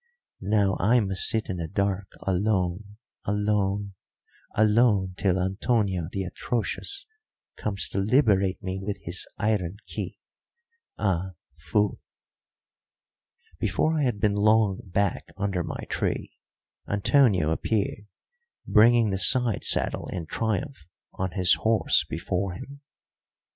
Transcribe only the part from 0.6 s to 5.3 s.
I must sit in the dark alone, alone, alone,